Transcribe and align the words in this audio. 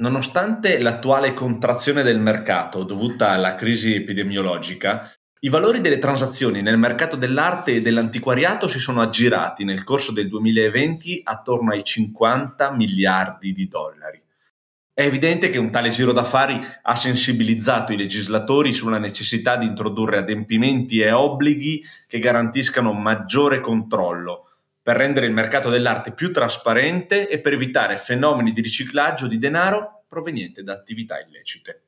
Nonostante 0.00 0.80
l'attuale 0.80 1.34
contrazione 1.34 2.02
del 2.02 2.18
mercato 2.18 2.84
dovuta 2.84 3.32
alla 3.32 3.54
crisi 3.54 3.94
epidemiologica, 3.94 5.12
i 5.40 5.50
valori 5.50 5.82
delle 5.82 5.98
transazioni 5.98 6.62
nel 6.62 6.78
mercato 6.78 7.16
dell'arte 7.16 7.74
e 7.74 7.82
dell'antiquariato 7.82 8.66
si 8.66 8.78
sono 8.78 9.02
aggirati 9.02 9.62
nel 9.62 9.84
corso 9.84 10.12
del 10.12 10.28
2020 10.28 11.20
attorno 11.22 11.72
ai 11.72 11.84
50 11.84 12.72
miliardi 12.72 13.52
di 13.52 13.68
dollari. 13.68 14.22
È 14.90 15.02
evidente 15.02 15.50
che 15.50 15.58
un 15.58 15.70
tale 15.70 15.90
giro 15.90 16.12
d'affari 16.12 16.58
ha 16.82 16.96
sensibilizzato 16.96 17.92
i 17.92 17.98
legislatori 17.98 18.72
sulla 18.72 18.98
necessità 18.98 19.56
di 19.56 19.66
introdurre 19.66 20.16
adempimenti 20.16 21.00
e 21.00 21.12
obblighi 21.12 21.84
che 22.06 22.18
garantiscano 22.18 22.94
maggiore 22.94 23.60
controllo 23.60 24.49
per 24.82 24.96
rendere 24.96 25.26
il 25.26 25.32
mercato 25.32 25.68
dell'arte 25.68 26.12
più 26.12 26.32
trasparente 26.32 27.28
e 27.28 27.38
per 27.40 27.52
evitare 27.52 27.96
fenomeni 27.96 28.52
di 28.52 28.60
riciclaggio 28.60 29.26
di 29.26 29.38
denaro 29.38 30.04
proveniente 30.08 30.62
da 30.62 30.72
attività 30.72 31.18
illecite. 31.20 31.82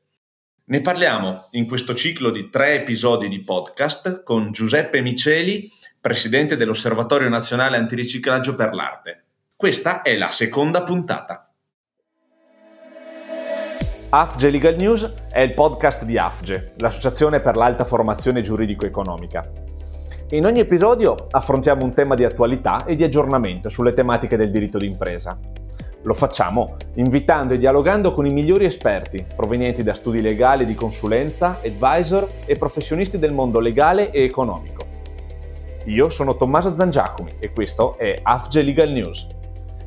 Ne 0.65 0.81
parliamo 0.81 1.49
in 1.53 1.67
questo 1.67 1.95
ciclo 1.95 2.31
di 2.31 2.49
tre 2.49 2.75
episodi 2.75 3.29
di 3.29 3.41
podcast 3.41 4.23
con 4.23 4.53
Giuseppe 4.53 5.01
Miceli, 5.01 5.69
presidente 6.01 6.57
dell'Osservatorio 6.57 7.29
Nazionale 7.29 7.77
Antiriciclaggio 7.77 8.55
per 8.55 8.73
l'Arte. 8.73 9.25
Questa 9.57 10.03
è 10.03 10.17
la 10.17 10.29
seconda 10.29 10.83
puntata. 10.83 11.49
AFGE 14.11 14.51
Legal 14.51 14.77
News 14.77 15.11
è 15.31 15.41
il 15.41 15.55
podcast 15.55 16.05
di 16.05 16.19
AFGE, 16.19 16.75
l'Associazione 16.79 17.41
per 17.41 17.57
l'Alta 17.57 17.85
Formazione 17.85 18.43
Giuridico-Economica. 18.43 19.72
In 20.33 20.47
ogni 20.47 20.61
episodio 20.61 21.27
affrontiamo 21.31 21.85
un 21.85 21.93
tema 21.93 22.15
di 22.15 22.25
attualità 22.25 22.87
e 22.87 22.97
di 22.97 23.05
aggiornamento 23.05 23.69
sulle 23.69 23.93
tematiche 23.93 24.39
del 24.39 24.51
diritto 24.51 24.79
d'impresa. 24.79 25.39
Lo 26.05 26.15
facciamo 26.15 26.77
invitando 26.95 27.53
e 27.53 27.59
dialogando 27.59 28.13
con 28.13 28.25
i 28.25 28.33
migliori 28.33 28.65
esperti 28.65 29.27
provenienti 29.37 29.83
da 29.83 29.93
studi 29.93 30.23
legali 30.23 30.65
di 30.65 30.73
consulenza, 30.73 31.61
advisor 31.63 32.27
e 32.47 32.57
professionisti 32.57 33.19
del 33.19 33.35
mondo 33.35 33.61
legale 33.61 34.11
e 34.11 34.23
economico. 34.23 34.87
Io 35.85 36.09
sono 36.09 36.35
Tommaso 36.35 36.73
Zangiacomi 36.73 37.33
e 37.39 37.51
questo 37.51 37.99
è 37.99 38.15
AFGE 38.23 38.63
Legal 38.63 38.89
News. 38.89 39.27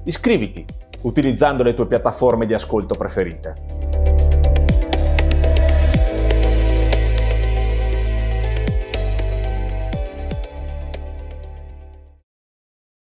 Iscriviti 0.04 0.64
utilizzando 1.02 1.64
le 1.64 1.74
tue 1.74 1.88
piattaforme 1.88 2.46
di 2.46 2.54
ascolto 2.54 2.94
preferite. 2.94 3.85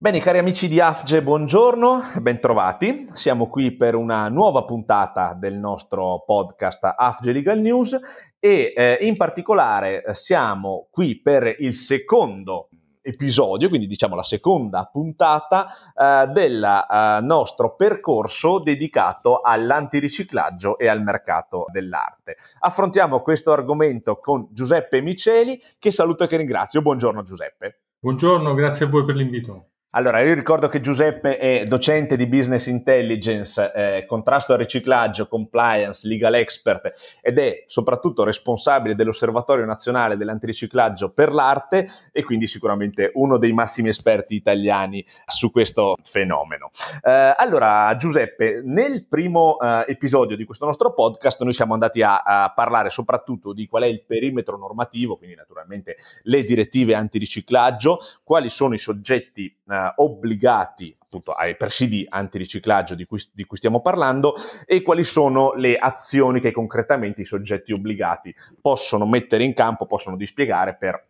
Bene, 0.03 0.19
cari 0.19 0.37
amici 0.37 0.67
di 0.67 0.81
AFGE, 0.81 1.23
buongiorno, 1.23 2.01
bentrovati. 2.19 3.07
Siamo 3.13 3.47
qui 3.47 3.71
per 3.71 3.95
una 3.95 4.27
nuova 4.27 4.65
puntata 4.65 5.33
del 5.33 5.53
nostro 5.53 6.25
podcast 6.25 6.93
AFGE 6.97 7.31
Legal 7.31 7.57
News 7.61 7.97
e 8.37 8.73
eh, 8.75 8.97
in 8.99 9.15
particolare 9.15 10.03
eh, 10.03 10.13
siamo 10.13 10.89
qui 10.91 11.21
per 11.21 11.55
il 11.59 11.73
secondo 11.73 12.67
episodio, 13.01 13.69
quindi 13.69 13.87
diciamo 13.87 14.13
la 14.13 14.23
seconda 14.23 14.89
puntata 14.91 15.69
eh, 15.95 16.27
del 16.33 16.61
eh, 16.61 17.19
nostro 17.21 17.73
percorso 17.77 18.59
dedicato 18.59 19.39
all'antiriciclaggio 19.39 20.77
e 20.79 20.89
al 20.89 21.01
mercato 21.01 21.67
dell'arte. 21.71 22.35
Affrontiamo 22.59 23.21
questo 23.21 23.53
argomento 23.53 24.19
con 24.19 24.49
Giuseppe 24.51 24.99
Miceli, 24.99 25.57
che 25.79 25.91
saluto 25.91 26.25
e 26.25 26.27
che 26.27 26.35
ringrazio. 26.35 26.81
Buongiorno 26.81 27.23
Giuseppe. 27.23 27.83
Buongiorno, 27.99 28.53
grazie 28.53 28.85
a 28.85 28.89
voi 28.89 29.05
per 29.05 29.15
l'invito. 29.15 29.67
Allora, 29.95 30.21
io 30.21 30.33
ricordo 30.33 30.69
che 30.69 30.81
Giuseppe 30.81 31.37
è 31.37 31.65
docente 31.65 32.17
di 32.17 32.25
business 32.25 32.65
intelligence, 32.65 33.71
eh, 33.75 34.05
contrasto 34.07 34.53
al 34.53 34.57
riciclaggio, 34.57 35.27
compliance, 35.27 36.07
legal 36.07 36.33
expert 36.33 37.19
ed 37.21 37.37
è 37.37 37.63
soprattutto 37.67 38.23
responsabile 38.23 38.95
dell'Osservatorio 38.95 39.65
Nazionale 39.65 40.17
dell'Antiriciclaggio 40.17 41.11
per 41.11 41.31
l'Arte 41.31 41.87
e 42.11 42.23
quindi 42.23 42.47
sicuramente 42.47 43.11
uno 43.13 43.37
dei 43.37 43.53
massimi 43.53 43.89
esperti 43.89 44.33
italiani 44.33 45.05
su 45.27 45.51
questo 45.51 45.95
fenomeno. 46.01 46.71
Eh, 47.03 47.35
allora, 47.37 47.95
Giuseppe, 47.95 48.63
nel 48.65 49.05
primo 49.05 49.59
eh, 49.59 49.85
episodio 49.89 50.35
di 50.35 50.43
questo 50.43 50.65
nostro 50.65 50.91
podcast 50.95 51.43
noi 51.43 51.53
siamo 51.53 51.73
andati 51.73 52.01
a, 52.01 52.23
a 52.23 52.51
parlare 52.51 52.89
soprattutto 52.89 53.53
di 53.53 53.67
qual 53.67 53.83
è 53.83 53.87
il 53.87 54.01
perimetro 54.03 54.57
normativo, 54.57 55.17
quindi 55.17 55.35
naturalmente 55.35 55.97
le 56.23 56.43
direttive 56.43 56.95
antiriciclaggio, 56.95 57.99
quali 58.23 58.49
sono 58.49 58.73
i 58.73 58.79
soggetti 58.79 59.55
eh, 59.69 59.81
obbligati 59.95 60.95
appunto 60.99 61.31
ai 61.31 61.55
presidi 61.55 62.05
antiriciclaggio 62.07 62.95
di 62.95 63.05
cui, 63.05 63.21
di 63.31 63.45
cui 63.45 63.57
stiamo 63.57 63.81
parlando 63.81 64.33
e 64.65 64.81
quali 64.81 65.03
sono 65.03 65.53
le 65.53 65.77
azioni 65.77 66.39
che 66.39 66.51
concretamente 66.51 67.21
i 67.21 67.25
soggetti 67.25 67.71
obbligati 67.71 68.33
possono 68.59 69.05
mettere 69.05 69.43
in 69.43 69.53
campo, 69.53 69.85
possono 69.85 70.15
dispiegare 70.15 70.75
per 70.75 71.07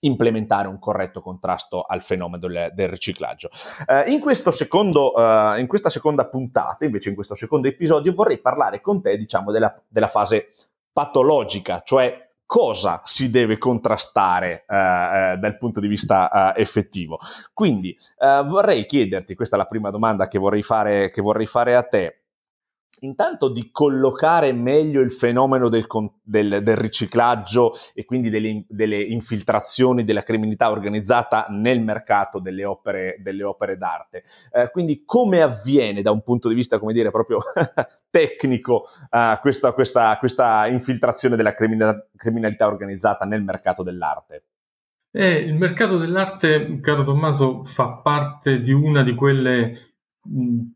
implementare 0.00 0.68
un 0.68 0.78
corretto 0.78 1.20
contrasto 1.20 1.82
al 1.82 2.02
fenomeno 2.02 2.38
del, 2.38 2.72
del 2.74 2.88
riciclaggio. 2.88 3.48
Eh, 3.86 4.10
in, 4.10 4.22
secondo, 4.50 5.14
eh, 5.16 5.60
in, 5.60 5.66
questa 5.66 5.88
seconda 5.88 6.26
puntata, 6.26 6.84
invece 6.84 7.08
in 7.08 7.14
questo 7.14 7.34
secondo 7.34 7.68
episodio, 7.68 8.12
vorrei 8.12 8.38
parlare 8.38 8.80
con 8.80 9.00
te, 9.00 9.16
diciamo, 9.16 9.50
della, 9.50 9.74
della 9.88 10.08
fase 10.08 10.48
patologica, 10.92 11.82
cioè 11.84 12.23
cosa 12.46 13.00
si 13.04 13.30
deve 13.30 13.58
contrastare 13.58 14.64
eh, 14.68 14.74
eh, 14.76 15.36
dal 15.38 15.56
punto 15.58 15.80
di 15.80 15.88
vista 15.88 16.54
eh, 16.54 16.60
effettivo. 16.60 17.18
Quindi 17.52 17.96
eh, 18.18 18.42
vorrei 18.46 18.86
chiederti, 18.86 19.34
questa 19.34 19.56
è 19.56 19.58
la 19.58 19.66
prima 19.66 19.90
domanda 19.90 20.28
che 20.28 20.38
vorrei 20.38 20.62
fare, 20.62 21.10
che 21.10 21.22
vorrei 21.22 21.46
fare 21.46 21.76
a 21.76 21.82
te, 21.82 22.23
intanto 23.00 23.48
di 23.48 23.70
collocare 23.70 24.52
meglio 24.52 25.00
il 25.00 25.10
fenomeno 25.10 25.68
del, 25.68 25.86
del, 26.22 26.62
del 26.62 26.76
riciclaggio 26.76 27.72
e 27.94 28.04
quindi 28.04 28.30
delle, 28.30 28.64
delle, 28.68 29.00
infiltrazioni 29.00 30.04
della 30.04 30.22
criminalità 30.22 30.70
organizzata 30.70 31.46
nel 31.50 31.80
mercato 31.80 32.38
delle 32.38 32.64
opere, 32.64 33.16
delle 33.20 33.44
opere 33.44 33.76
d'arte. 33.76 34.24
Eh, 34.52 34.70
quindi 34.70 35.04
come 35.04 35.42
avviene 35.42 36.02
da 36.02 36.10
un 36.10 36.22
punto 36.22 36.48
di 36.48 36.54
vista, 36.54 36.78
come 36.78 36.92
dire, 36.92 37.10
proprio 37.10 37.38
tecnico 38.10 38.86
uh, 39.10 39.38
questa, 39.40 39.72
questa, 39.72 40.16
questa, 40.18 40.66
infiltrazione 40.66 41.36
della 41.36 41.54
criminalità, 41.54 42.06
criminalità 42.16 42.66
organizzata 42.66 43.24
nel 43.24 43.42
mercato 43.42 43.82
dell'arte? 43.82 44.44
Eh, 45.10 45.36
il 45.36 45.54
mercato 45.54 45.96
dell'arte, 45.96 46.80
caro 46.80 47.04
Tommaso, 47.04 47.64
fa 47.64 48.00
parte 48.02 48.60
di 48.60 48.72
una 48.72 49.04
di 49.04 49.14
quelle 49.14 49.93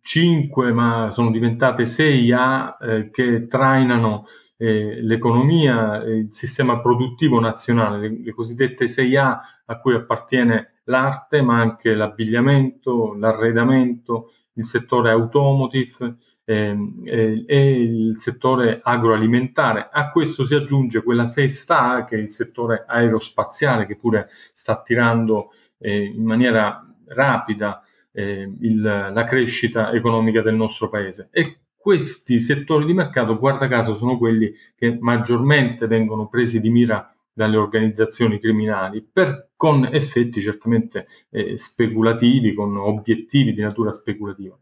5, 0.00 0.72
ma 0.72 1.10
sono 1.10 1.30
diventate 1.30 1.86
6 1.86 2.32
A 2.32 2.76
eh, 2.80 3.10
che 3.10 3.46
trainano 3.46 4.26
eh, 4.56 5.00
l'economia, 5.00 6.02
eh, 6.02 6.18
il 6.18 6.28
sistema 6.32 6.80
produttivo 6.80 7.40
nazionale, 7.40 7.98
le, 7.98 8.20
le 8.22 8.32
cosiddette 8.32 8.86
6A 8.86 9.38
a 9.66 9.78
cui 9.80 9.94
appartiene 9.94 10.80
l'arte, 10.84 11.40
ma 11.42 11.60
anche 11.60 11.94
l'abbigliamento, 11.94 13.14
l'arredamento, 13.14 14.32
il 14.54 14.64
settore 14.64 15.10
automotive 15.10 16.16
ehm, 16.44 17.02
eh, 17.04 17.44
e 17.46 17.82
il 17.82 18.14
settore 18.18 18.80
agroalimentare. 18.82 19.88
A 19.92 20.10
questo 20.10 20.44
si 20.44 20.54
aggiunge 20.54 21.02
quella 21.02 21.26
sesta 21.26 21.90
A 21.90 22.04
che 22.04 22.16
è 22.16 22.20
il 22.20 22.32
settore 22.32 22.84
aerospaziale 22.86 23.86
che 23.86 23.96
pure 23.96 24.28
sta 24.52 24.72
attirando 24.72 25.52
eh, 25.78 26.02
in 26.04 26.24
maniera 26.24 26.84
rapida 27.06 27.82
eh, 28.12 28.50
il, 28.60 28.80
la 28.80 29.24
crescita 29.24 29.92
economica 29.92 30.42
del 30.42 30.54
nostro 30.54 30.88
paese. 30.88 31.28
E 31.30 31.58
questi 31.76 32.40
settori 32.40 32.84
di 32.84 32.92
mercato, 32.92 33.38
guarda 33.38 33.68
caso, 33.68 33.94
sono 33.94 34.18
quelli 34.18 34.52
che 34.76 34.96
maggiormente 35.00 35.86
vengono 35.86 36.28
presi 36.28 36.60
di 36.60 36.70
mira 36.70 37.10
dalle 37.32 37.56
organizzazioni 37.56 38.40
criminali 38.40 39.00
per, 39.00 39.50
con 39.56 39.88
effetti 39.90 40.40
certamente 40.40 41.06
eh, 41.30 41.56
speculativi, 41.56 42.52
con 42.52 42.76
obiettivi 42.76 43.54
di 43.54 43.62
natura 43.62 43.92
speculativa. 43.92 44.58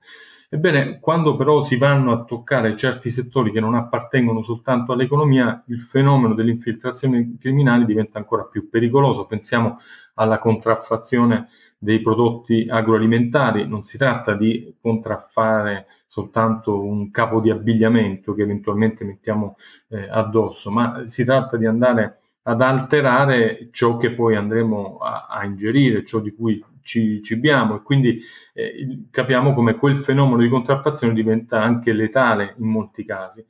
Ebbene, 0.49 1.01
quando 1.01 1.35
però 1.35 1.65
si 1.65 1.77
vanno 1.77 2.13
a 2.13 2.25
toccare 2.25 2.77
certi 2.77 3.11
settori 3.11 3.51
che 3.51 3.59
non 3.59 3.75
appartengono 3.75 4.43
soltanto 4.43 4.93
all'economia, 4.93 5.65
il 5.67 5.81
fenomeno 5.81 6.35
delle 6.35 6.53
infiltrazioni 6.53 7.37
criminali 7.39 7.85
diventa 7.85 8.19
ancora 8.19 8.45
più 8.45 8.69
pericoloso. 8.69 9.27
Pensiamo 9.27 9.79
alla 10.17 10.39
contraffazione 10.39 11.49
dei 11.79 12.01
prodotti 12.01 12.67
agroalimentari, 12.69 13.67
non 13.67 13.85
si 13.85 13.97
tratta 13.99 14.35
di 14.35 14.75
contraffare 14.81 15.87
soltanto 16.07 16.83
un 16.83 17.11
capo 17.11 17.41
di 17.41 17.51
abbigliamento 17.51 18.35
che 18.35 18.43
eventualmente 18.43 19.05
mettiamo 19.05 19.57
eh, 19.89 20.09
addosso, 20.09 20.71
ma 20.71 21.05
si 21.07 21.25
tratta 21.25 21.57
di 21.57 21.67
andare 21.67 22.21
ad 22.43 22.63
alterare 22.63 23.69
ciò 23.73 23.97
che 23.97 24.13
poi 24.13 24.37
andremo 24.37 24.99
a, 24.99 25.27
a 25.29 25.45
ingerire, 25.45 26.05
ciò 26.05 26.21
di 26.21 26.33
cui 26.33 26.65
ci 26.83 27.21
cibiamo 27.21 27.77
e 27.77 27.83
quindi 27.83 28.21
eh, 28.55 29.07
capiamo 29.11 29.53
come 29.53 29.75
quel 29.75 29.97
fenomeno 29.97 30.41
di 30.41 30.49
contraffazione 30.49 31.13
diventa 31.13 31.61
anche 31.61 31.93
letale 31.93 32.55
in 32.59 32.69
molti 32.69 33.05
casi. 33.05 33.45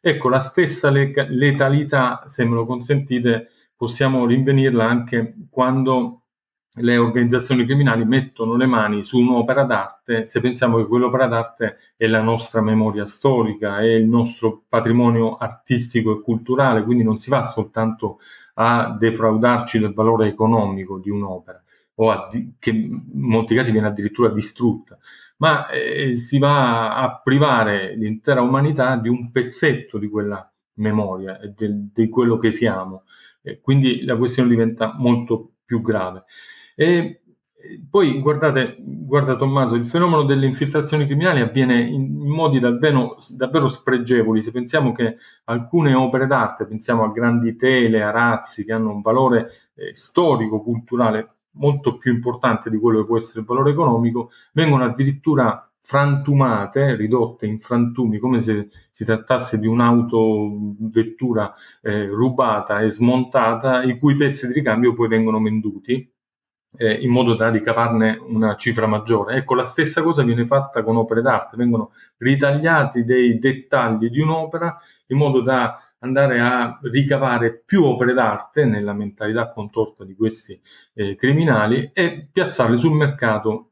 Ecco, 0.00 0.28
la 0.28 0.38
stessa 0.40 0.90
le- 0.90 1.12
letalità, 1.28 2.24
se 2.26 2.44
me 2.44 2.54
lo 2.54 2.64
consentite, 2.64 3.50
possiamo 3.78 4.26
rinvenirla 4.26 4.84
anche 4.84 5.34
quando 5.48 6.24
le 6.80 6.96
organizzazioni 6.96 7.64
criminali 7.64 8.04
mettono 8.04 8.56
le 8.56 8.66
mani 8.66 9.02
su 9.02 9.18
un'opera 9.18 9.64
d'arte 9.64 10.26
se 10.26 10.40
pensiamo 10.40 10.76
che 10.78 10.86
quell'opera 10.86 11.26
d'arte 11.26 11.76
è 11.96 12.06
la 12.06 12.22
nostra 12.22 12.60
memoria 12.60 13.06
storica, 13.06 13.78
è 13.78 13.86
il 13.86 14.06
nostro 14.06 14.64
patrimonio 14.68 15.36
artistico 15.36 16.18
e 16.18 16.22
culturale, 16.22 16.82
quindi 16.82 17.04
non 17.04 17.18
si 17.18 17.30
va 17.30 17.42
soltanto 17.42 18.18
a 18.54 18.96
defraudarci 18.98 19.78
del 19.78 19.94
valore 19.94 20.28
economico 20.28 20.98
di 20.98 21.10
un'opera, 21.10 21.62
o 21.96 22.10
a, 22.10 22.28
che 22.58 22.70
in 22.70 23.02
molti 23.12 23.54
casi 23.54 23.70
viene 23.70 23.86
addirittura 23.86 24.30
distrutta, 24.30 24.98
ma 25.38 25.68
eh, 25.68 26.16
si 26.16 26.38
va 26.38 26.96
a 26.96 27.20
privare 27.20 27.94
l'intera 27.96 28.42
umanità 28.42 28.96
di 28.96 29.08
un 29.08 29.30
pezzetto 29.30 29.98
di 29.98 30.08
quella 30.08 30.50
memoria 30.78 31.38
e 31.40 31.54
di 31.56 32.08
quello 32.08 32.36
che 32.38 32.50
siamo. 32.50 33.04
E 33.42 33.60
quindi 33.60 34.04
la 34.04 34.16
questione 34.16 34.48
diventa 34.48 34.94
molto 34.96 35.52
più 35.64 35.80
grave. 35.80 36.24
E 36.74 37.20
poi 37.90 38.20
guardate, 38.20 38.76
guarda 38.78 39.36
Tommaso, 39.36 39.74
il 39.74 39.88
fenomeno 39.88 40.22
delle 40.22 40.46
infiltrazioni 40.46 41.06
criminali 41.06 41.40
avviene 41.40 41.80
in, 41.80 42.20
in 42.20 42.28
modi 42.28 42.60
davvero, 42.60 43.18
davvero, 43.30 43.68
spregevoli. 43.68 44.40
Se 44.40 44.52
pensiamo 44.52 44.92
che 44.92 45.16
alcune 45.44 45.94
opere 45.94 46.26
d'arte, 46.26 46.66
pensiamo 46.66 47.04
a 47.04 47.10
grandi 47.10 47.56
tele, 47.56 48.02
arazzi, 48.02 48.64
che 48.64 48.72
hanno 48.72 48.92
un 48.92 49.02
valore 49.02 49.50
eh, 49.74 49.94
storico, 49.94 50.62
culturale 50.62 51.34
molto 51.52 51.98
più 51.98 52.12
importante 52.12 52.70
di 52.70 52.78
quello 52.78 53.00
che 53.00 53.06
può 53.06 53.16
essere 53.16 53.40
il 53.40 53.46
valore 53.46 53.72
economico, 53.72 54.30
vengono 54.52 54.84
addirittura 54.84 55.67
frantumate, 55.80 56.96
ridotte 56.96 57.46
in 57.46 57.60
frantumi, 57.60 58.18
come 58.18 58.40
se 58.40 58.68
si 58.90 59.04
trattasse 59.04 59.58
di 59.58 59.66
un'autovettura 59.66 61.54
eh, 61.82 62.06
rubata 62.06 62.80
e 62.80 62.90
smontata, 62.90 63.82
i 63.82 63.98
cui 63.98 64.14
pezzi 64.16 64.46
di 64.46 64.52
ricambio 64.52 64.94
poi 64.94 65.08
vengono 65.08 65.40
venduti 65.40 66.12
eh, 66.76 66.92
in 66.94 67.10
modo 67.10 67.34
da 67.34 67.50
ricavarne 67.50 68.18
una 68.20 68.56
cifra 68.56 68.86
maggiore. 68.86 69.36
Ecco, 69.36 69.54
la 69.54 69.64
stessa 69.64 70.02
cosa 70.02 70.22
viene 70.22 70.46
fatta 70.46 70.82
con 70.82 70.96
opere 70.96 71.22
d'arte, 71.22 71.56
vengono 71.56 71.92
ritagliati 72.18 73.04
dei 73.04 73.38
dettagli 73.38 74.10
di 74.10 74.20
un'opera 74.20 74.78
in 75.06 75.16
modo 75.16 75.40
da 75.40 75.82
andare 76.00 76.40
a 76.40 76.78
ricavare 76.82 77.62
più 77.64 77.84
opere 77.84 78.12
d'arte 78.12 78.64
nella 78.64 78.92
mentalità 78.92 79.50
contorta 79.50 80.04
di 80.04 80.14
questi 80.14 80.60
eh, 80.94 81.16
criminali 81.16 81.90
e 81.92 82.28
piazzarle 82.30 82.76
sul 82.76 82.92
mercato. 82.92 83.67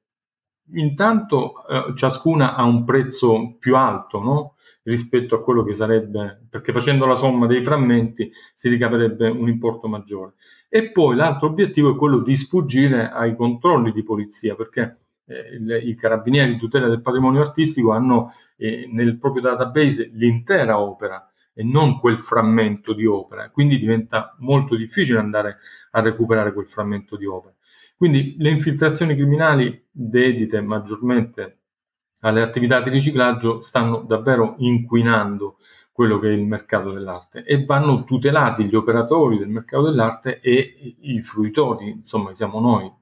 Intanto 0.74 1.66
eh, 1.66 1.92
ciascuna 1.94 2.54
ha 2.54 2.64
un 2.64 2.84
prezzo 2.84 3.56
più 3.58 3.76
alto, 3.76 4.20
no? 4.20 4.54
rispetto 4.86 5.34
a 5.34 5.42
quello 5.42 5.64
che 5.64 5.72
sarebbe, 5.72 6.46
perché 6.48 6.72
facendo 6.72 7.06
la 7.06 7.16
somma 7.16 7.46
dei 7.46 7.62
frammenti 7.62 8.30
si 8.54 8.68
ricaverebbe 8.68 9.28
un 9.28 9.48
importo 9.48 9.88
maggiore. 9.88 10.34
E 10.68 10.90
poi 10.90 11.16
l'altro 11.16 11.48
obiettivo 11.48 11.92
è 11.92 11.96
quello 11.96 12.18
di 12.18 12.36
sfuggire 12.36 13.10
ai 13.10 13.34
controlli 13.34 13.92
di 13.92 14.04
polizia, 14.04 14.54
perché 14.54 14.98
eh, 15.26 15.58
le, 15.58 15.78
i 15.78 15.94
carabinieri 15.96 16.52
di 16.52 16.58
tutela 16.58 16.88
del 16.88 17.00
patrimonio 17.00 17.40
artistico 17.40 17.90
hanno 17.90 18.32
eh, 18.56 18.88
nel 18.92 19.18
proprio 19.18 19.42
database 19.42 20.10
l'intera 20.14 20.78
opera 20.78 21.28
e 21.52 21.64
non 21.64 21.98
quel 21.98 22.20
frammento 22.20 22.92
di 22.92 23.06
opera, 23.06 23.50
quindi 23.50 23.78
diventa 23.78 24.36
molto 24.38 24.76
difficile 24.76 25.18
andare 25.18 25.58
a 25.92 26.00
recuperare 26.00 26.52
quel 26.52 26.66
frammento 26.66 27.16
di 27.16 27.24
opera. 27.24 27.54
Quindi 27.96 28.36
le 28.38 28.50
infiltrazioni 28.50 29.14
criminali 29.14 29.86
dedite 29.90 30.60
maggiormente 30.60 31.60
alle 32.20 32.42
attività 32.42 32.80
di 32.80 32.90
riciclaggio 32.90 33.60
stanno 33.60 34.00
davvero 34.00 34.54
inquinando 34.58 35.58
quello 35.92 36.18
che 36.18 36.28
è 36.28 36.32
il 36.32 36.44
mercato 36.44 36.92
dell'arte 36.92 37.42
e 37.44 37.64
vanno 37.64 38.04
tutelati 38.04 38.64
gli 38.64 38.74
operatori 38.74 39.38
del 39.38 39.48
mercato 39.48 39.84
dell'arte 39.84 40.40
e 40.40 40.96
i 41.00 41.22
fruitori, 41.22 41.88
insomma 41.88 42.34
siamo 42.34 42.60
noi. 42.60 42.92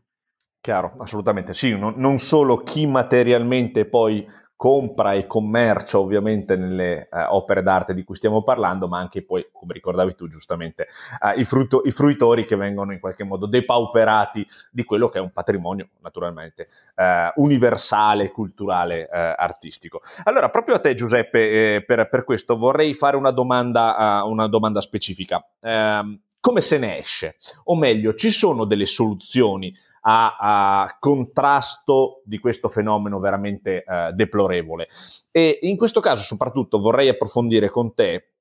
Chiaro, 0.61 0.95
assolutamente 0.99 1.55
sì, 1.55 1.77
non, 1.77 2.19
solo 2.19 2.59
chi 2.59 2.87
materialmente 2.87 3.85
poi 3.85 4.25
compra 4.57 5.13
e 5.13 5.27
commercia 5.27 5.99
ovviamente 5.99 6.57
nelle 6.57 7.09
eh, 7.11 7.23
opere 7.29 7.63
d'arte 7.63 7.93
di 7.93 8.05
cui 8.05 8.17
stiamo 8.17 8.43
parlando, 8.43 8.89
ma 8.89 8.99
anche 8.99 9.23
poi, 9.23 9.49
come 9.53 9.75
ricordavi 9.75 10.15
tu 10.15 10.29
giustamente, 10.29 10.87
eh, 11.23 11.39
i, 11.39 11.45
frutto, 11.45 11.83
i, 11.85 11.91
fruitori 11.91 12.45
che 12.45 12.57
vengono 12.57 12.93
in 12.93 13.01
qualche 13.01 13.25
modo 13.25 13.47
depauperati 13.47 14.47
di 14.71 14.85
quello 14.85 15.09
che 15.09 15.19
è 15.19 15.21
un 15.21 15.33
patrimonio 15.33 15.89
naturalmente 16.01 16.69
eh, 16.95 17.33
universale, 17.37 18.31
culturale, 18.31 19.09
eh, 19.09 19.35
artistico. 19.37 20.01
Allora, 20.25 20.49
proprio 20.49 20.77
a 20.77 20.79
te 20.79 20.95
Giuseppe, 20.95 21.75
eh, 21.75 21.85
per, 21.85 22.09
per, 22.09 22.25
questo 22.25 22.57
vorrei 22.57 22.95
fare 22.95 23.17
una 23.17 23.33
domanda, 23.33 24.23
uh, 24.23 24.31
una 24.31 24.47
domanda 24.47 24.81
specifica. 24.81 25.45
Come 26.45 26.61
se 26.61 26.77
ne 26.77 26.99
esce? 26.99 27.37
O 27.65 27.75
meglio, 27.75 28.13
ci 28.13 28.31
sono 28.31 28.67
delle 28.67 28.85
soluzioni 28.85 29.75
a, 30.03 30.37
a 30.39 30.97
contrasto 31.01 32.21
di 32.27 32.39
questo 32.39 32.69
fenomeno 32.69 33.19
veramente 33.19 33.83
eh, 33.83 34.13
deplorevole. 34.13 34.89
E 35.31 35.61
in 35.63 35.79
questo 35.79 36.01
caso 36.01 36.23
soprattutto 36.23 36.79
vorrei 36.79 37.09
approfondire 37.09 37.71
con 37.71 37.95
te 37.95 38.33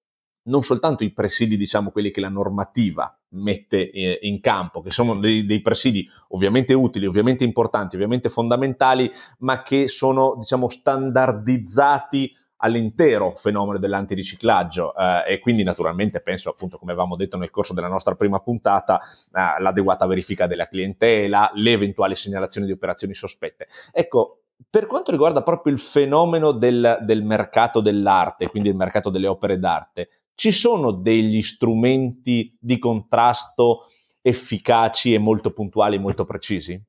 non 0.47 0.63
soltanto 0.63 1.05
i 1.05 1.13
presidi, 1.13 1.55
diciamo 1.55 1.91
quelli 1.91 2.11
che 2.11 2.19
la 2.19 2.27
normativa 2.27 3.17
mette 3.35 3.89
eh, 3.89 4.19
in 4.23 4.41
campo, 4.41 4.81
che 4.81 4.91
sono 4.91 5.17
dei, 5.17 5.45
dei, 5.45 5.61
presidi 5.61 6.05
ovviamente 6.31 6.73
utili, 6.73 7.05
ovviamente 7.05 7.45
importanti, 7.45 7.95
ovviamente 7.95 8.27
fondamentali, 8.27 9.09
ma 9.39 9.63
che 9.63 9.87
sono, 9.87 10.35
diciamo, 10.37 10.67
standardizzati 10.67 12.35
all'intero 12.63 13.33
fenomeno 13.35 13.77
dell'antiriciclaggio 13.77 14.95
eh, 14.95 15.33
e 15.33 15.39
quindi 15.39 15.63
naturalmente 15.63 16.21
penso 16.21 16.49
appunto 16.49 16.77
come 16.77 16.93
avevamo 16.93 17.17
detto 17.17 17.37
nel 17.37 17.49
corso 17.49 17.73
della 17.73 17.89
nostra 17.89 18.15
prima 18.15 18.39
puntata 18.39 18.99
eh, 18.99 19.61
l'adeguata 19.61 20.05
verifica 20.07 20.47
della 20.47 20.67
clientela, 20.67 21.51
le 21.55 21.71
eventuali 21.71 22.15
segnalazioni 22.15 22.65
di 22.65 22.71
operazioni 22.73 23.13
sospette. 23.13 23.67
Ecco, 23.91 24.43
per 24.69 24.87
quanto 24.87 25.11
riguarda 25.11 25.43
proprio 25.43 25.73
il 25.73 25.79
fenomeno 25.79 26.51
del, 26.51 26.99
del 27.01 27.23
mercato 27.23 27.81
dell'arte, 27.81 28.47
quindi 28.47 28.69
il 28.69 28.75
mercato 28.75 29.09
delle 29.09 29.27
opere 29.27 29.59
d'arte, 29.59 30.09
ci 30.35 30.51
sono 30.51 30.91
degli 30.91 31.41
strumenti 31.41 32.55
di 32.59 32.79
contrasto 32.79 33.87
efficaci 34.21 35.13
e 35.13 35.19
molto 35.19 35.51
puntuali, 35.51 35.99
molto 35.99 36.23
precisi? 36.23 36.81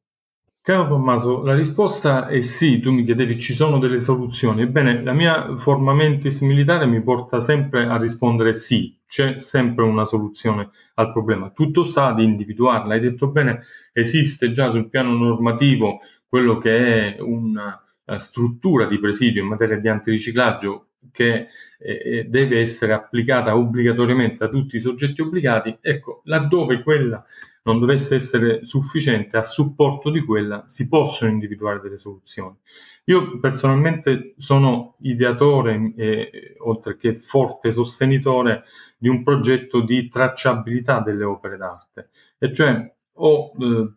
Caro 0.65 0.89
Tommaso, 0.89 1.43
la 1.43 1.55
risposta 1.55 2.27
è 2.27 2.41
sì, 2.41 2.81
tu 2.81 2.91
mi 2.91 3.05
chiedevi 3.05 3.39
ci 3.39 3.53
sono 3.53 3.79
delle 3.79 4.01
soluzioni. 4.01 4.63
Ebbene, 4.63 5.03
la 5.03 5.13
mia 5.13 5.59
forma 5.59 5.93
mentis 5.93 6.41
militare 6.41 6.87
mi 6.87 7.03
porta 7.03 7.39
sempre 7.39 7.85
a 7.85 7.99
rispondere 7.99 8.55
sì, 8.55 8.99
c'è 9.07 9.39
sempre 9.39 9.85
una 9.85 10.07
soluzione 10.07 10.71
al 10.95 11.13
problema. 11.13 11.51
Tutto 11.51 11.85
sta 11.85 12.15
di 12.15 12.25
individuarla. 12.25 12.95
Hai 12.95 13.01
detto 13.01 13.27
bene, 13.27 13.61
esiste 13.93 14.53
già 14.53 14.71
sul 14.71 14.89
piano 14.89 15.13
normativo 15.15 15.99
quello 16.27 16.57
che 16.57 17.15
è 17.17 17.21
una 17.21 17.79
eh, 18.07 18.19
struttura 18.19 18.87
di 18.87 18.99
presidio 18.99 19.43
in 19.43 19.49
materia 19.49 19.79
di 19.79 19.89
antiriciclaggio 19.89 20.93
che 21.13 21.49
eh, 21.79 22.25
deve 22.27 22.61
essere 22.61 22.95
applicata 22.95 23.55
obbligatoriamente 23.55 24.45
a 24.45 24.49
tutti 24.49 24.77
i 24.77 24.81
soggetti 24.81 25.21
obbligati. 25.21 25.77
Ecco, 25.83 26.23
laddove 26.25 26.83
quella 26.83 27.23
non 27.65 27.79
dovesse 27.79 28.15
essere 28.15 28.65
sufficiente 28.65 29.37
a 29.37 29.43
supporto 29.43 30.11
di 30.11 30.21
quella, 30.25 30.65
si 30.67 30.89
possono 30.89 31.31
individuare 31.31 31.81
delle 31.81 31.97
soluzioni. 31.97 32.57
Io 33.05 33.39
personalmente 33.39 34.35
sono 34.39 34.97
ideatore, 35.01 35.93
eh, 35.97 36.55
oltre 36.59 36.97
che 36.97 37.15
forte 37.15 37.71
sostenitore, 37.71 38.65
di 38.97 39.09
un 39.09 39.23
progetto 39.23 39.81
di 39.81 40.09
tracciabilità 40.09 41.01
delle 41.01 41.25
opere 41.25 41.57
d'arte, 41.57 42.09
e 42.39 42.53
cioè 42.53 42.95
ho 43.17 43.53
eh, 43.59 43.95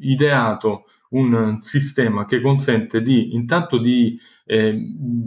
ideato 0.00 0.84
un 1.10 1.58
sistema 1.60 2.24
che 2.24 2.40
consente 2.40 3.00
di 3.00 3.34
intanto 3.34 3.78
di 3.78 4.18
eh, 4.44 4.78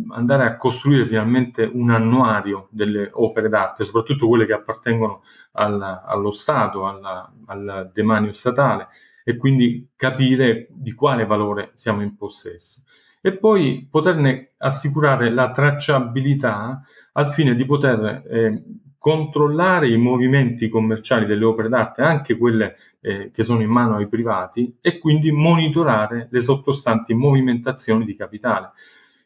andare 0.10 0.46
a 0.46 0.58
costruire 0.58 1.06
finalmente 1.06 1.64
un 1.64 1.90
annuario 1.90 2.68
delle 2.72 3.10
opere 3.14 3.50
d'arte, 3.50 3.84
soprattutto 3.84 4.28
quelle 4.28 4.46
che 4.46 4.54
appartengono 4.54 5.24
alla, 5.54 6.04
allo 6.04 6.32
Stato, 6.32 6.88
alla, 6.88 7.32
al 7.46 7.92
demanio 7.94 8.34
statale, 8.34 8.88
e 9.24 9.38
quindi 9.38 9.90
capire 9.96 10.68
di 10.72 10.94
quale 10.94 11.26
valore 11.26 11.72
siamo 11.76 12.02
in 12.02 12.16
possesso. 12.16 12.82
E 13.22 13.38
poi 13.38 13.88
poterne 13.90 14.54
assicurare 14.58 15.30
la 15.30 15.52
tracciabilità 15.52 16.82
al 17.14 17.32
fine 17.32 17.54
di 17.54 17.66
poter 17.66 18.24
eh, 18.28 18.64
controllare 19.02 19.88
i 19.88 19.98
movimenti 19.98 20.70
commerciali 20.70 21.26
delle 21.26 21.44
opere 21.44 21.70
d'arte, 21.70 22.04
anche 22.04 22.38
quelle 22.38 22.76
eh, 23.02 23.32
che 23.32 23.42
sono 23.42 23.64
in 23.64 23.70
mano 23.72 23.96
ai 23.96 24.08
privati, 24.08 24.78
e 24.80 25.00
quindi 25.00 25.32
monitorare 25.32 26.28
le 26.30 26.40
sottostanti 26.40 27.16
movimentazioni 27.16 28.06
di 28.06 28.16
capitale. 28.16 28.74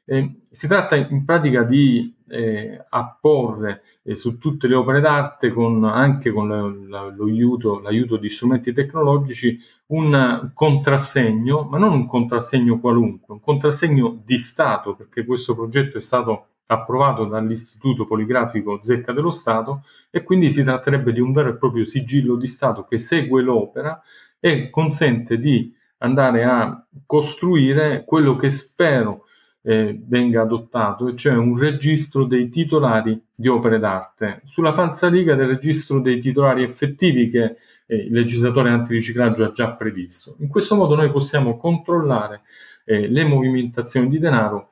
Eh, 0.05 0.43
si 0.49 0.69
tratta 0.69 0.95
in 0.95 1.25
pratica 1.25 1.63
di 1.63 2.15
eh, 2.29 2.85
apporre 2.87 3.81
eh, 4.03 4.15
su 4.15 4.37
tutte 4.37 4.69
le 4.69 4.75
opere 4.75 5.01
d'arte, 5.01 5.51
con, 5.51 5.83
anche 5.83 6.31
con 6.31 6.47
la, 6.47 6.61
la, 6.87 7.13
l'aiuto, 7.13 7.81
l'aiuto 7.81 8.15
di 8.15 8.29
strumenti 8.29 8.71
tecnologici, 8.71 9.59
un 9.87 10.51
contrassegno, 10.53 11.67
ma 11.69 11.77
non 11.77 11.91
un 11.91 12.07
contrassegno 12.07 12.79
qualunque, 12.79 13.33
un 13.33 13.41
contrassegno 13.41 14.21
di 14.23 14.37
Stato, 14.37 14.95
perché 14.95 15.25
questo 15.25 15.53
progetto 15.53 15.97
è 15.97 16.01
stato 16.01 16.45
approvato 16.67 17.25
dall'Istituto 17.25 18.05
Poligrafico 18.05 18.79
Zecca 18.81 19.11
dello 19.11 19.31
Stato 19.31 19.83
e 20.09 20.23
quindi 20.23 20.49
si 20.49 20.63
tratterebbe 20.63 21.13
di 21.13 21.19
un 21.19 21.31
vero 21.31 21.49
e 21.49 21.57
proprio 21.57 21.85
sigillo 21.85 22.35
di 22.35 22.47
Stato 22.47 22.85
che 22.85 22.97
segue 22.97 23.41
l'opera 23.41 24.01
e 24.39 24.69
consente 24.69 25.37
di 25.37 25.73
andare 25.99 26.43
a 26.43 26.85
costruire 27.05 28.03
quello 28.05 28.35
che 28.35 28.49
spero 28.49 29.25
eh, 29.67 29.99
venga 30.05 30.41
adottato, 30.41 31.07
e 31.07 31.15
cioè 31.15 31.33
un 31.33 31.57
registro 31.57 32.25
dei 32.25 32.49
titolari 32.49 33.19
di 33.35 33.47
opere 33.47 33.79
d'arte, 33.79 34.41
sulla 34.45 34.73
falsariga 34.73 35.33
del 35.33 35.47
registro 35.47 35.99
dei 35.99 36.19
titolari 36.19 36.61
effettivi 36.61 37.29
che 37.29 37.55
eh, 37.87 37.95
il 37.95 38.13
legislatore 38.13 38.69
antiriciclaggio 38.69 39.43
ha 39.43 39.51
già 39.51 39.73
previsto. 39.73 40.35
In 40.39 40.49
questo 40.49 40.75
modo 40.75 40.95
noi 40.95 41.09
possiamo 41.09 41.57
controllare 41.57 42.41
eh, 42.85 43.07
le 43.07 43.23
movimentazioni 43.23 44.07
di 44.07 44.19
denaro 44.19 44.69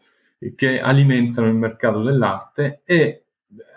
che 0.55 0.79
alimentano 0.79 1.47
il 1.47 1.55
mercato 1.55 2.01
dell'arte 2.01 2.81
e 2.85 3.25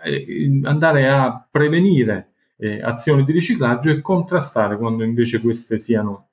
eh, 0.04 0.60
andare 0.64 1.08
a 1.08 1.46
prevenire 1.50 2.32
eh, 2.56 2.80
azioni 2.82 3.24
di 3.24 3.32
riciclaggio 3.32 3.90
e 3.90 4.00
contrastare 4.00 4.76
quando 4.76 5.04
invece 5.04 5.40
queste 5.40 5.78
siano 5.78 6.28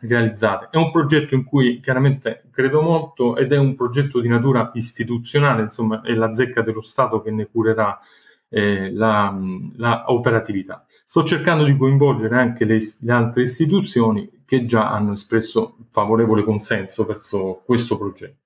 realizzate. 0.00 0.68
È 0.70 0.76
un 0.76 0.90
progetto 0.90 1.34
in 1.34 1.44
cui 1.44 1.80
chiaramente 1.80 2.44
credo 2.50 2.82
molto 2.82 3.36
ed 3.36 3.52
è 3.52 3.56
un 3.56 3.74
progetto 3.74 4.20
di 4.20 4.28
natura 4.28 4.70
istituzionale, 4.74 5.62
insomma 5.62 6.02
è 6.02 6.12
la 6.14 6.34
zecca 6.34 6.62
dello 6.62 6.82
Stato 6.82 7.22
che 7.22 7.30
ne 7.30 7.48
curerà 7.50 7.98
eh, 8.48 8.92
la, 8.92 9.36
la, 9.76 10.04
operatività. 10.08 10.84
Sto 11.06 11.24
cercando 11.24 11.64
di 11.64 11.76
coinvolgere 11.76 12.36
anche 12.36 12.64
le, 12.64 12.78
le, 13.00 13.12
altre 13.12 13.42
istituzioni 13.42 14.42
che 14.44 14.64
già 14.64 14.90
hanno 14.90 15.12
espresso 15.12 15.76
favorevole 15.90 16.42
consenso 16.42 17.04
verso 17.04 17.62
questo 17.64 17.96
progetto. 17.96 18.41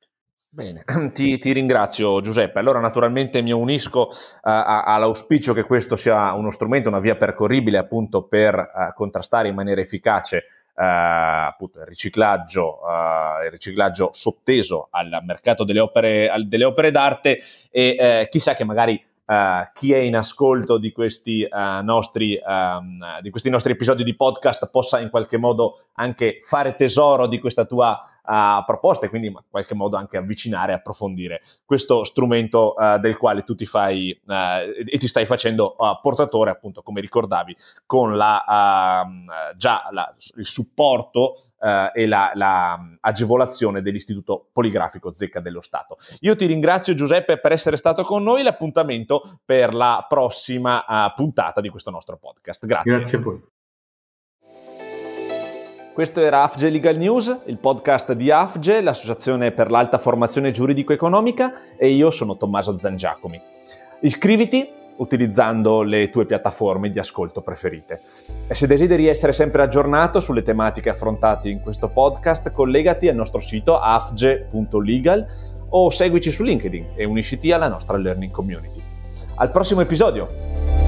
Bene, 0.56 0.84
ti, 1.12 1.38
ti 1.38 1.52
ringrazio 1.52 2.22
Giuseppe. 2.22 2.58
Allora 2.58 2.80
naturalmente 2.80 3.42
mi 3.42 3.52
unisco 3.52 4.08
uh, 4.08 4.38
all'auspicio 4.40 5.52
che 5.52 5.64
questo 5.64 5.96
sia 5.96 6.32
uno 6.32 6.50
strumento, 6.50 6.88
una 6.88 6.98
via 6.98 7.14
percorribile 7.14 7.76
appunto 7.76 8.22
per 8.22 8.54
uh, 8.54 8.94
contrastare 8.94 9.48
in 9.48 9.54
maniera 9.54 9.80
efficace 9.82 10.46
Uh, 10.78 11.48
appunto 11.48 11.78
il 11.78 11.86
riciclaggio, 11.86 12.80
il 13.42 13.50
riciclaggio 13.50 14.10
sotteso 14.12 14.88
al 14.90 15.22
mercato 15.24 15.64
delle 15.64 15.80
opere, 15.80 16.28
al, 16.28 16.48
delle 16.48 16.64
opere 16.64 16.90
d'arte 16.90 17.40
e 17.70 18.28
chissà 18.30 18.52
che 18.52 18.64
magari 18.64 19.02
Uh, 19.26 19.68
chi 19.74 19.92
è 19.92 19.98
in 19.98 20.14
ascolto 20.14 20.78
di 20.78 20.92
questi, 20.92 21.44
uh, 21.50 21.82
nostri, 21.82 22.40
um, 22.46 23.20
di 23.20 23.30
questi 23.30 23.50
nostri 23.50 23.72
episodi 23.72 24.04
di 24.04 24.14
podcast 24.14 24.70
possa 24.70 25.00
in 25.00 25.10
qualche 25.10 25.36
modo 25.36 25.80
anche 25.94 26.40
fare 26.44 26.76
tesoro 26.76 27.26
di 27.26 27.40
questa 27.40 27.64
tua 27.64 28.00
uh, 28.26 28.64
proposta 28.64 29.06
e 29.06 29.08
quindi 29.08 29.28
in 29.28 29.38
qualche 29.48 29.74
modo 29.74 29.96
anche 29.96 30.16
avvicinare 30.16 30.72
e 30.72 30.74
approfondire 30.74 31.42
questo 31.64 32.04
strumento 32.04 32.74
uh, 32.76 32.98
del 32.98 33.16
quale 33.16 33.42
tu 33.42 33.54
ti 33.54 33.66
fai 33.66 34.18
uh, 34.26 34.32
e 34.84 34.98
ti 34.98 35.08
stai 35.08 35.24
facendo 35.24 35.76
portatore, 36.00 36.50
appunto, 36.50 36.82
come 36.82 37.00
ricordavi, 37.00 37.56
con 37.84 38.16
la, 38.16 39.04
ehm, 39.04 39.56
già 39.56 39.88
la, 39.90 40.14
il 40.36 40.46
supporto 40.46 41.40
Uh, 41.58 41.88
e 41.94 42.06
la, 42.06 42.32
la, 42.34 42.78
dell'Istituto 43.80 44.48
Poligrafico 44.52 45.10
Zecca 45.10 45.40
dello 45.40 45.62
Stato. 45.62 45.96
Io 46.20 46.36
ti 46.36 46.44
ringrazio 46.44 46.92
Giuseppe 46.92 47.38
per 47.38 47.52
essere 47.52 47.78
stato 47.78 48.02
con 48.02 48.22
noi, 48.22 48.42
l'appuntamento 48.42 49.38
per 49.42 49.72
la 49.72 50.04
prossima 50.06 50.84
uh, 50.86 51.14
puntata 51.14 51.62
di 51.62 51.70
questo 51.70 51.90
nostro 51.90 52.18
podcast. 52.18 52.66
Grazie. 52.66 52.90
Grazie 52.90 53.18
a 53.18 53.20
voi. 53.22 53.42
Questo 55.96 56.20
era 56.20 56.42
AFGE 56.42 56.68
Legal 56.68 56.98
News, 56.98 57.44
il 57.46 57.56
podcast 57.56 58.12
di 58.12 58.30
AFGE, 58.30 58.82
l'associazione 58.82 59.52
per 59.52 59.70
l'alta 59.70 59.96
formazione 59.96 60.50
giuridico-economica, 60.50 61.54
e 61.74 61.88
io 61.88 62.10
sono 62.10 62.36
Tommaso 62.36 62.76
Zangiacomi. 62.76 63.40
Iscriviti 64.00 64.70
utilizzando 64.96 65.80
le 65.80 66.10
tue 66.10 66.26
piattaforme 66.26 66.90
di 66.90 66.98
ascolto 66.98 67.40
preferite. 67.40 67.98
E 68.46 68.54
se 68.54 68.66
desideri 68.66 69.06
essere 69.06 69.32
sempre 69.32 69.62
aggiornato 69.62 70.20
sulle 70.20 70.42
tematiche 70.42 70.90
affrontate 70.90 71.48
in 71.48 71.62
questo 71.62 71.88
podcast, 71.88 72.52
collegati 72.52 73.08
al 73.08 73.14
nostro 73.14 73.40
sito 73.40 73.80
afge.legal 73.80 75.26
o 75.70 75.88
seguici 75.88 76.30
su 76.30 76.42
LinkedIn 76.42 76.88
e 76.94 77.06
unisciti 77.06 77.52
alla 77.52 77.68
nostra 77.68 77.96
learning 77.96 78.32
community. 78.32 78.82
Al 79.36 79.50
prossimo 79.50 79.80
episodio! 79.80 80.85